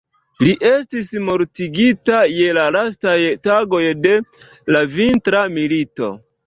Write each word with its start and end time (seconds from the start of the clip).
Li 0.45 0.53
estis 0.69 1.09
mortigita 1.27 2.23
je 2.37 2.49
la 2.61 2.65
lastaj 2.79 3.17
tagoj 3.47 3.85
de 4.09 4.19
la 4.77 4.87
Vintra 4.99 5.49
milito. 5.61 6.17